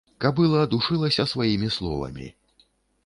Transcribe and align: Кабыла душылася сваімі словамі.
Кабыла 0.23 0.61
душылася 0.71 1.27
сваімі 1.33 1.69
словамі. 1.79 2.27